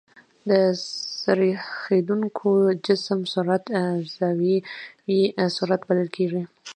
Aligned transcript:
د 0.49 0.51
څرخېدونکي 1.21 2.51
جسم 2.85 3.19
سرعت 3.33 3.65
زاويي 4.15 4.57
سرعت 5.57 5.81
بلل 5.89 6.09
کېږي. 6.17 6.43